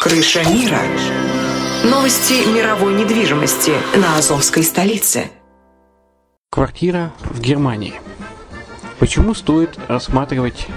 Крыша 0.00 0.42
мира. 0.48 0.78
Новости 1.84 2.50
мировой 2.50 2.94
недвижимости 2.94 3.72
на 3.98 4.16
Азовской 4.16 4.62
столице. 4.62 5.30
Квартира 6.50 7.12
в 7.24 7.38
Германии. 7.38 8.00
Почему 8.98 9.34
стоит 9.34 9.78
рассматривать 9.88 10.68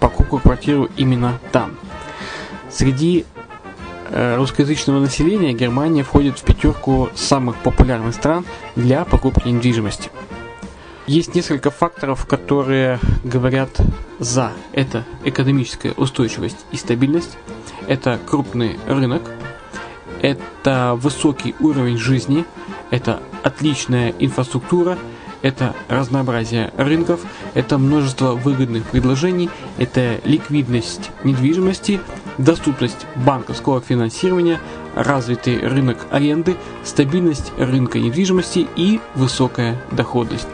покупку 0.00 0.38
квартиры 0.38 0.88
именно 0.96 1.38
там? 1.52 1.76
Среди 2.70 3.26
э, 4.08 4.36
русскоязычного 4.36 5.00
населения 5.00 5.52
Германия 5.52 6.02
входит 6.02 6.38
в 6.38 6.42
пятерку 6.42 7.10
самых 7.14 7.56
популярных 7.56 8.14
стран 8.14 8.46
для 8.74 9.04
покупки 9.04 9.48
недвижимости. 9.48 10.10
Есть 11.06 11.34
несколько 11.34 11.70
факторов, 11.70 12.24
которые 12.24 13.00
говорят 13.22 13.68
за. 14.18 14.52
Это 14.72 15.04
экономическая 15.24 15.92
устойчивость 15.92 16.64
и 16.70 16.78
стабильность, 16.78 17.36
это 17.86 18.18
крупный 18.24 18.78
рынок, 18.86 19.22
это 20.20 20.96
высокий 20.96 21.54
уровень 21.60 21.98
жизни, 21.98 22.44
это 22.90 23.20
отличная 23.42 24.14
инфраструктура, 24.18 24.98
это 25.42 25.74
разнообразие 25.88 26.72
рынков, 26.76 27.20
это 27.54 27.76
множество 27.76 28.32
выгодных 28.32 28.84
предложений, 28.84 29.50
это 29.76 30.20
ликвидность 30.24 31.10
недвижимости, 31.24 32.00
доступность 32.38 33.06
банковского 33.16 33.80
финансирования, 33.80 34.60
развитый 34.94 35.58
рынок 35.58 35.98
аренды, 36.10 36.56
стабильность 36.84 37.52
рынка 37.58 37.98
недвижимости 37.98 38.68
и 38.76 39.00
высокая 39.14 39.82
доходность. 39.90 40.48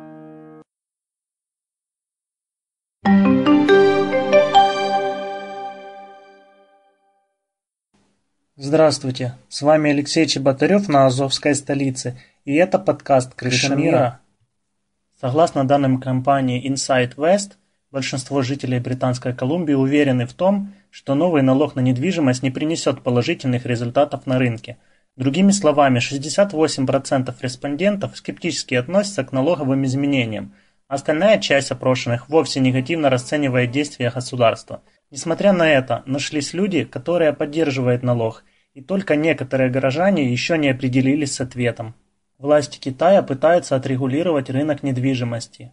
Здравствуйте, 8.71 9.33
с 9.49 9.63
вами 9.63 9.91
Алексей 9.91 10.25
Чеботарев 10.25 10.87
на 10.87 11.05
Азовской 11.05 11.55
столице, 11.55 12.17
И 12.45 12.55
это 12.55 12.79
подкаст 12.79 13.33
«Крыша 13.35 13.75
мира». 13.75 14.21
Согласно 15.19 15.67
данным 15.67 15.99
компании 15.99 16.65
Insight 16.65 17.15
West, 17.17 17.55
большинство 17.91 18.41
жителей 18.41 18.79
Британской 18.79 19.33
Колумбии 19.33 19.73
уверены 19.73 20.25
в 20.25 20.31
том, 20.31 20.71
что 20.89 21.15
новый 21.15 21.41
налог 21.41 21.75
на 21.75 21.81
недвижимость 21.81 22.43
не 22.43 22.49
принесет 22.49 23.03
положительных 23.03 23.65
результатов 23.65 24.25
на 24.25 24.39
рынке. 24.39 24.77
Другими 25.17 25.51
словами, 25.51 25.99
68% 25.99 27.35
респондентов 27.41 28.15
скептически 28.15 28.75
относятся 28.75 29.25
к 29.25 29.33
налоговым 29.33 29.83
изменениям, 29.83 30.53
а 30.87 30.95
остальная 30.95 31.39
часть 31.39 31.71
опрошенных 31.71 32.29
вовсе 32.29 32.61
негативно 32.61 33.09
расценивает 33.09 33.71
действия 33.71 34.11
государства. 34.11 34.81
Несмотря 35.09 35.51
на 35.51 35.69
это, 35.69 36.03
нашлись 36.05 36.53
люди, 36.53 36.85
которые 36.85 37.33
поддерживают 37.33 38.01
налог, 38.01 38.45
и 38.73 38.81
только 38.81 39.15
некоторые 39.15 39.69
горожане 39.69 40.31
еще 40.31 40.57
не 40.57 40.69
определились 40.69 41.35
с 41.35 41.41
ответом. 41.41 41.93
Власти 42.37 42.79
Китая 42.79 43.21
пытаются 43.21 43.75
отрегулировать 43.75 44.49
рынок 44.49 44.81
недвижимости. 44.83 45.71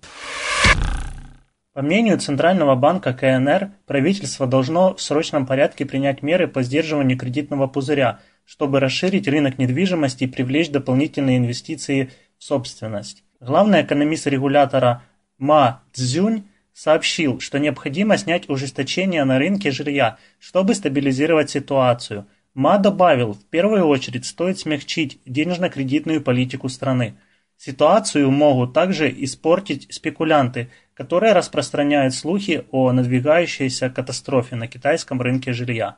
По 1.73 1.83
мнению 1.83 2.19
Центрального 2.19 2.75
банка 2.75 3.13
КНР, 3.13 3.71
правительство 3.87 4.47
должно 4.47 4.95
в 4.95 5.01
срочном 5.01 5.47
порядке 5.47 5.87
принять 5.87 6.23
меры 6.23 6.49
по 6.49 6.63
сдерживанию 6.63 7.17
кредитного 7.17 7.69
пузыря, 7.69 8.19
чтобы 8.45 8.81
расширить 8.81 9.29
рынок 9.29 9.59
недвижимости 9.59 10.25
и 10.25 10.27
привлечь 10.27 10.71
дополнительные 10.71 11.39
инвестиции 11.39 12.11
в 12.37 12.45
собственность. 12.45 13.23
Главный 13.41 13.83
экономист 13.83 14.27
регулятора 14.27 15.05
Ма 15.39 15.83
Цзюнь 15.93 16.49
сообщил, 16.73 17.39
что 17.39 17.59
необходимо 17.59 18.17
снять 18.17 18.49
ужесточение 18.49 19.25
на 19.25 19.39
рынке 19.39 19.71
жилья, 19.71 20.19
чтобы 20.41 20.75
стабилизировать 20.75 21.51
ситуацию. 21.51 22.27
Ма 22.55 22.79
добавил, 22.79 23.35
в 23.35 23.45
первую 23.45 23.87
очередь 23.87 24.27
стоит 24.27 24.59
смягчить 24.59 25.21
денежно-кредитную 25.27 26.21
политику 26.21 26.69
страны. 26.69 27.15
Ситуацию 27.57 28.31
могут 28.31 28.73
также 28.73 29.13
испортить 29.25 29.93
спекулянты, 29.93 30.71
которые 30.95 31.33
распространяют 31.33 32.15
слухи 32.15 32.65
о 32.71 32.93
надвигающейся 32.93 33.91
катастрофе 33.91 34.57
на 34.57 34.67
китайском 34.67 35.21
рынке 35.21 35.53
жилья. 35.53 35.97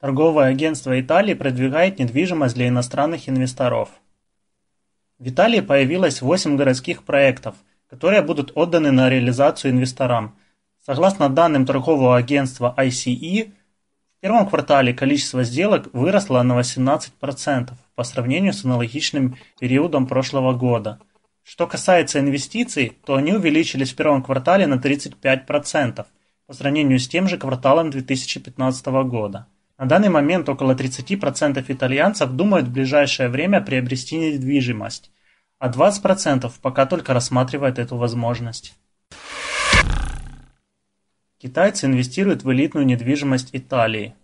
Торговое 0.00 0.46
агентство 0.46 1.00
Италии 1.00 1.34
продвигает 1.34 1.98
недвижимость 1.98 2.54
для 2.54 2.68
иностранных 2.68 3.28
инвесторов. 3.28 3.88
В 5.18 5.28
Италии 5.28 5.60
появилось 5.60 6.20
8 6.20 6.56
городских 6.56 7.02
проектов, 7.02 7.54
которые 7.88 8.20
будут 8.20 8.52
отданы 8.54 8.90
на 8.90 9.08
реализацию 9.08 9.70
инвесторам. 9.70 10.36
Согласно 10.84 11.30
данным 11.30 11.64
торгового 11.64 12.16
агентства 12.16 12.74
ICE, 12.76 13.52
в 14.16 14.20
первом 14.22 14.48
квартале 14.48 14.94
количество 14.94 15.44
сделок 15.44 15.88
выросло 15.92 16.42
на 16.42 16.58
18% 16.58 17.72
по 17.94 18.02
сравнению 18.02 18.54
с 18.54 18.64
аналогичным 18.64 19.36
периодом 19.60 20.06
прошлого 20.06 20.54
года. 20.54 20.98
Что 21.42 21.66
касается 21.66 22.18
инвестиций, 22.18 22.96
то 23.04 23.16
они 23.16 23.34
увеличились 23.34 23.92
в 23.92 23.96
первом 23.96 24.22
квартале 24.22 24.66
на 24.66 24.76
35% 24.76 26.06
по 26.46 26.52
сравнению 26.54 26.98
с 26.98 27.08
тем 27.08 27.28
же 27.28 27.36
кварталом 27.36 27.90
2015 27.90 28.86
года. 28.86 29.46
На 29.78 29.84
данный 29.84 30.08
момент 30.08 30.48
около 30.48 30.72
30% 30.72 31.62
итальянцев 31.68 32.30
думают 32.30 32.68
в 32.68 32.72
ближайшее 32.72 33.28
время 33.28 33.60
приобрести 33.60 34.16
недвижимость, 34.16 35.10
а 35.58 35.68
20% 35.68 36.50
пока 36.62 36.86
только 36.86 37.12
рассматривают 37.12 37.78
эту 37.78 37.96
возможность. 37.96 38.74
Китайцы 41.38 41.84
инвестируют 41.84 42.44
в 42.44 42.52
элитную 42.52 42.86
недвижимость 42.86 43.50
Италии. 43.52 44.14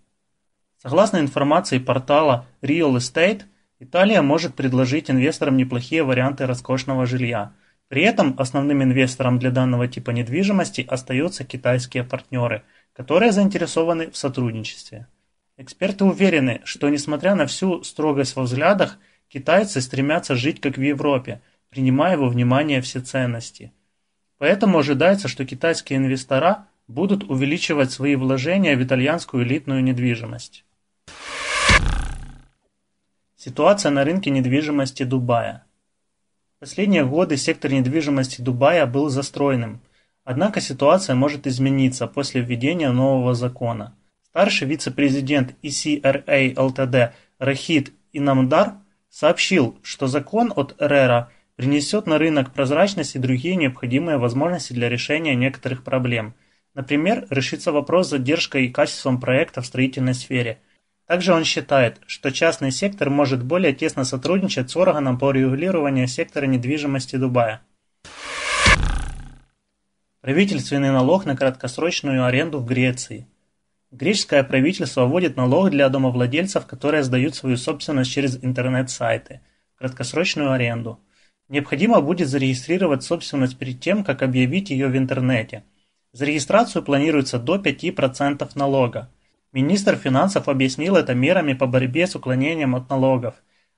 Согласно 0.78 1.18
информации 1.18 1.78
портала 1.78 2.46
Real 2.62 2.96
Estate, 2.96 3.42
Италия 3.80 4.22
может 4.22 4.54
предложить 4.54 5.10
инвесторам 5.10 5.58
неплохие 5.58 6.04
варианты 6.04 6.46
роскошного 6.46 7.04
жилья. 7.04 7.52
При 7.88 8.02
этом 8.02 8.34
основным 8.38 8.82
инвестором 8.82 9.38
для 9.38 9.50
данного 9.50 9.88
типа 9.88 10.10
недвижимости 10.12 10.86
остаются 10.88 11.44
китайские 11.44 12.02
партнеры, 12.02 12.62
которые 12.94 13.32
заинтересованы 13.32 14.10
в 14.10 14.16
сотрудничестве. 14.16 15.06
Эксперты 15.58 16.04
уверены, 16.04 16.62
что 16.64 16.88
несмотря 16.88 17.34
на 17.34 17.46
всю 17.46 17.82
строгость 17.82 18.36
во 18.36 18.44
взглядах, 18.44 18.98
китайцы 19.28 19.82
стремятся 19.82 20.34
жить 20.34 20.62
как 20.62 20.78
в 20.78 20.82
Европе, 20.82 21.42
принимая 21.68 22.16
во 22.16 22.30
внимание 22.30 22.80
все 22.80 23.00
ценности. 23.00 23.70
Поэтому 24.38 24.78
ожидается, 24.78 25.28
что 25.28 25.44
китайские 25.44 25.98
инвестора 25.98 26.68
будут 26.92 27.24
увеличивать 27.24 27.90
свои 27.90 28.16
вложения 28.16 28.76
в 28.76 28.82
итальянскую 28.82 29.44
элитную 29.44 29.82
недвижимость. 29.82 30.64
Ситуация 33.36 33.90
на 33.90 34.04
рынке 34.04 34.30
недвижимости 34.30 35.02
Дубая. 35.02 35.64
Последние 36.60 37.04
годы 37.04 37.36
сектор 37.36 37.72
недвижимости 37.72 38.40
Дубая 38.40 38.86
был 38.86 39.08
застроенным, 39.08 39.80
однако 40.22 40.60
ситуация 40.60 41.16
может 41.16 41.46
измениться 41.46 42.06
после 42.06 42.42
введения 42.42 42.92
нового 42.92 43.34
закона. 43.34 43.96
Старший 44.28 44.68
вице-президент 44.68 45.56
ECRA 45.62 46.54
Ltd 46.54 47.12
Рахид 47.38 47.92
Инамдар 48.12 48.74
сообщил, 49.10 49.76
что 49.82 50.06
закон 50.06 50.52
от 50.54 50.76
РЭРа 50.78 51.30
принесет 51.56 52.06
на 52.06 52.18
рынок 52.18 52.52
прозрачность 52.52 53.16
и 53.16 53.18
другие 53.18 53.56
необходимые 53.56 54.18
возможности 54.18 54.72
для 54.72 54.88
решения 54.88 55.34
некоторых 55.34 55.82
проблем. 55.82 56.34
Например, 56.74 57.26
решится 57.30 57.72
вопрос 57.72 58.06
с 58.06 58.10
задержкой 58.10 58.66
и 58.66 58.70
качеством 58.70 59.20
проекта 59.20 59.60
в 59.60 59.66
строительной 59.66 60.14
сфере– 60.14 60.60
также 61.12 61.34
он 61.34 61.44
считает, 61.44 62.00
что 62.06 62.30
частный 62.30 62.70
сектор 62.70 63.10
может 63.10 63.44
более 63.44 63.74
тесно 63.74 64.04
сотрудничать 64.04 64.70
с 64.70 64.76
органом 64.76 65.18
по 65.18 65.30
регулированию 65.30 66.06
сектора 66.06 66.46
недвижимости 66.46 67.16
Дубая. 67.16 67.60
Правительственный 70.22 70.90
налог 70.90 71.26
на 71.26 71.36
краткосрочную 71.36 72.24
аренду 72.24 72.60
в 72.60 72.64
Греции. 72.64 73.26
Греческое 73.90 74.42
правительство 74.42 75.04
вводит 75.04 75.36
налог 75.36 75.68
для 75.68 75.90
домовладельцев, 75.90 76.64
которые 76.64 77.02
сдают 77.02 77.34
свою 77.34 77.58
собственность 77.58 78.10
через 78.10 78.42
интернет-сайты, 78.42 79.42
краткосрочную 79.76 80.52
аренду. 80.52 80.98
Необходимо 81.48 82.00
будет 82.00 82.28
зарегистрировать 82.28 83.02
собственность 83.02 83.58
перед 83.58 83.80
тем, 83.80 84.02
как 84.02 84.22
объявить 84.22 84.70
ее 84.70 84.88
в 84.88 84.96
интернете. 84.96 85.64
За 86.12 86.26
регистрацию 86.26 86.82
планируется 86.82 87.38
до 87.38 87.56
5% 87.56 88.50
налога. 88.54 89.08
Министр 89.52 89.96
финансов 89.96 90.48
объяснил 90.48 90.96
это 90.96 91.14
мерами 91.14 91.54
по 91.54 91.66
борьбе 91.66 92.06
с 92.06 92.14
уклонением 92.14 92.74
от 92.74 92.90
налогов. 92.90 93.34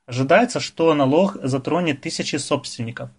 Ожидается, 0.06 0.58
что 0.58 0.92
налог 0.94 1.36
затронет 1.42 2.00
тысячи 2.00 2.36
собственников. 2.36 3.10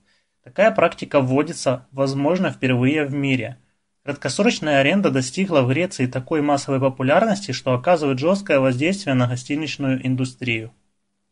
Такая 0.43 0.71
практика 0.71 1.21
вводится, 1.21 1.87
возможно, 1.91 2.51
впервые 2.51 3.05
в 3.05 3.13
мире. 3.13 3.57
Краткосрочная 4.03 4.81
аренда 4.81 5.09
достигла 5.09 5.61
в 5.61 5.69
Греции 5.69 6.05
такой 6.07 6.41
массовой 6.41 6.79
популярности, 6.79 7.53
что 7.53 7.73
оказывает 7.73 8.19
жесткое 8.19 8.59
воздействие 8.59 9.15
на 9.15 9.27
гостиничную 9.27 10.05
индустрию. 10.05 10.71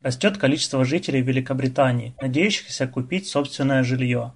Растет 0.02 0.38
количество 0.38 0.84
жителей 0.84 1.22
Великобритании, 1.22 2.16
надеющихся 2.20 2.88
купить 2.88 3.28
собственное 3.28 3.84
жилье. 3.84 4.34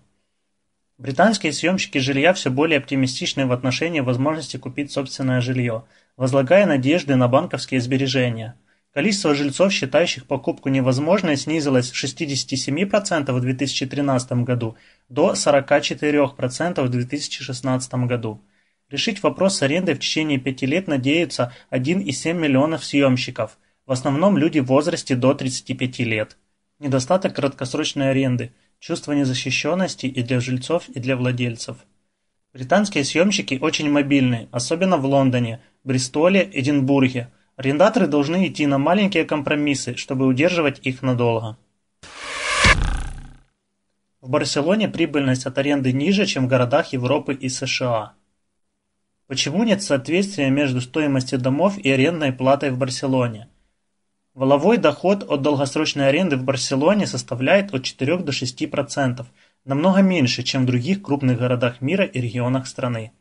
Британские 0.97 1.53
съемщики 1.53 1.99
жилья 1.99 2.33
все 2.33 2.49
более 2.49 2.79
оптимистичны 2.79 3.45
в 3.45 3.51
отношении 3.51 3.99
возможности 3.99 4.57
купить 4.57 4.91
собственное 4.91 5.41
жилье– 5.41 5.83
возлагая 6.17 6.65
надежды 6.65 7.15
на 7.15 7.27
банковские 7.27 7.79
сбережения. 7.79 8.55
Количество 8.91 9.35
жильцов, 9.35 9.71
считающих 9.71 10.25
покупку 10.25 10.69
невозможной, 10.69 11.37
снизилось 11.37 11.89
с 11.89 12.03
67% 12.03 13.31
в 13.31 13.39
2013 13.39 14.31
году 14.43 14.75
до 15.07 15.33
44% 15.33 16.81
в 16.81 16.89
2016 16.89 17.93
году. 17.93 18.41
Решить 18.89 19.21
вопрос 19.21 19.57
с 19.57 19.61
арендой 19.61 19.93
в 19.93 19.99
течение 19.99 20.39
пяти 20.39 20.65
лет 20.65 20.87
надеются 20.87 21.53
1,7 21.69 22.33
миллионов 22.33 22.83
съемщиков, 22.83 23.59
в 23.85 23.91
основном 23.91 24.37
люди 24.37 24.59
в 24.59 24.65
возрасте 24.65 25.15
до 25.15 25.35
35 25.35 25.99
лет. 25.99 26.37
Недостаток 26.79 27.35
краткосрочной 27.35 28.09
аренды, 28.09 28.51
чувство 28.79 29.13
незащищенности 29.13 30.05
и 30.05 30.21
для 30.23 30.39
жильцов, 30.39 30.89
и 30.89 30.99
для 30.99 31.15
владельцев. 31.15 31.77
Британские 32.53 33.03
съемщики 33.03 33.59
очень 33.61 33.91
мобильны, 33.91 34.47
особенно 34.51 34.97
в 34.97 35.05
Лондоне, 35.05 35.61
Бристоле, 35.83 36.49
Эдинбурге. 36.51 37.31
Арендаторы 37.55 38.07
должны 38.07 38.47
идти 38.47 38.65
на 38.67 38.77
маленькие 38.77 39.25
компромиссы, 39.25 39.95
чтобы 39.95 40.25
удерживать 40.25 40.79
их 40.83 41.01
надолго. 41.01 41.57
В 44.21 44.29
Барселоне 44.29 44.89
прибыльность 44.89 45.45
от 45.45 45.57
аренды 45.57 45.91
ниже, 45.93 46.25
чем 46.25 46.45
в 46.45 46.49
городах 46.49 46.93
Европы 46.93 47.33
и 47.33 47.49
США. 47.49 48.13
Почему 49.27 49.63
нет 49.63 49.83
соответствия 49.83 50.49
между 50.49 50.81
стоимостью 50.81 51.39
домов 51.39 51.77
и 51.77 51.89
арендной 51.89 52.33
платой 52.33 52.71
в 52.71 52.77
Барселоне? 52.77 53.49
Воловой 54.37 54.77
доход 54.77 55.25
от 55.27 55.41
долгосрочной 55.41 56.09
аренды 56.09 56.37
в 56.37 56.43
Барселоне 56.43 57.07
составляет 57.07 57.73
от 57.73 57.81
4 57.81 58.17
до 58.17 58.31
6%, 58.31 59.25
намного 59.65 60.01
меньше, 60.03 60.43
чем 60.43 60.61
в 60.61 60.65
других 60.67 61.01
крупных 61.01 61.39
городах 61.39 61.81
мира 61.81 62.05
и 62.05 62.21
регионах 62.21 62.67
страны. 62.67 63.13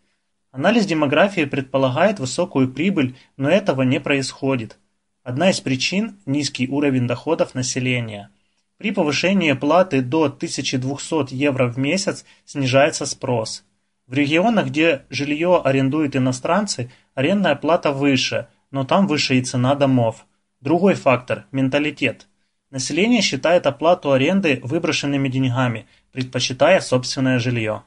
Анализ 0.53 0.85
демографии 0.85 1.47
предполагает 1.47 2.21
высокую 2.21 2.71
прибыль, 2.71 3.17
но 3.39 3.49
этого 3.49 3.81
не 3.81 3.99
происходит. 3.99 4.77
Одна 5.23 5.49
из 5.49 5.59
причин– 5.59 6.19
низкий 6.27 6.69
уровень 6.69 7.07
доходов 7.07 7.55
населения. 7.55 8.29
При 8.77 8.91
повышении 8.91 9.55
платы 9.55 10.03
до 10.03 10.25
1200 10.25 11.33
евро 11.33 11.69
в 11.69 11.79
месяц 11.79 12.27
снижается 12.45 13.07
спрос. 13.07 13.65
В 14.07 14.13
регионах, 14.13 14.67
где 14.67 15.07
жилье 15.09 15.63
арендуют 15.65 16.15
иностранцы, 16.15 16.91
арендная 17.15 17.55
плата 17.55 17.91
выше, 17.91 18.49
но 18.71 18.85
там 18.85 19.07
выше 19.07 19.37
и 19.37 19.41
цена 19.41 19.75
домов. 19.77 20.27
Другой 20.67 20.95
фактор– 20.95 21.47
менталитет. 21.53 22.27
Население 22.73 23.23
считает 23.23 23.69
оплату 23.69 24.11
аренды 24.11 24.59
выброшенными 24.65 25.29
деньгами, 25.29 25.87
предпочитая 26.11 26.81
собственное 26.81 27.39
жилье. 27.39 27.85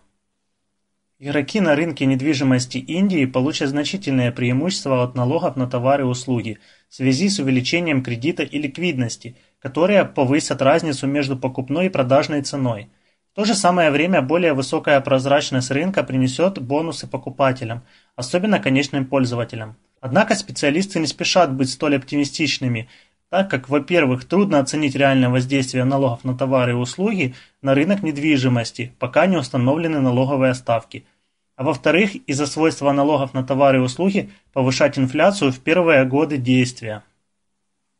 Игроки 1.19 1.59
на 1.59 1.75
рынке 1.75 2.05
недвижимости 2.05 2.77
Индии 2.77 3.25
получат 3.25 3.67
значительное 3.67 4.31
преимущество 4.31 5.03
от 5.03 5.13
налогов 5.13 5.57
на 5.57 5.67
товары 5.67 6.03
и 6.03 6.07
услуги 6.07 6.57
в 6.87 6.95
связи 6.95 7.27
с 7.27 7.39
увеличением 7.39 8.01
кредита 8.01 8.43
и 8.43 8.57
ликвидности, 8.57 9.35
которые 9.59 10.05
повысят 10.05 10.61
разницу 10.61 11.05
между 11.05 11.35
покупной 11.35 11.87
и 11.87 11.89
продажной 11.89 12.43
ценой. 12.43 12.87
В 13.33 13.35
то 13.35 13.43
же 13.43 13.55
самое 13.55 13.91
время 13.91 14.21
более 14.21 14.53
высокая 14.53 15.01
прозрачность 15.01 15.69
рынка 15.69 16.01
принесет 16.03 16.61
бонусы 16.61 17.07
покупателям, 17.07 17.83
особенно 18.15 18.57
конечным 18.59 19.05
пользователям. 19.05 19.75
Однако 20.01 20.35
специалисты 20.35 20.99
не 20.99 21.07
спешат 21.07 21.53
быть 21.53 21.69
столь 21.69 21.97
оптимистичными, 21.97 22.87
так 23.29 23.49
как, 23.49 23.69
во-первых, 23.69 24.25
трудно 24.25 24.59
оценить 24.59 24.95
реальное 24.95 25.29
воздействие 25.29 25.83
налогов 25.83 26.23
на 26.23 26.35
товары 26.35 26.71
и 26.71 26.75
услуги 26.75 27.35
на 27.61 27.75
рынок 27.75 28.01
недвижимости, 28.01 28.93
пока 28.97 29.25
не 29.27 29.37
установлены 29.37 29.99
налоговые 29.99 30.53
ставки, 30.55 31.05
а 31.55 31.63
во-вторых, 31.63 32.15
из-за 32.25 32.47
свойства 32.47 32.91
налогов 32.93 33.33
на 33.33 33.43
товары 33.43 33.79
и 33.79 33.81
услуги 33.81 34.29
повышать 34.53 34.97
инфляцию 34.97 35.51
в 35.51 35.59
первые 35.59 36.05
годы 36.05 36.37
действия. 36.37 37.03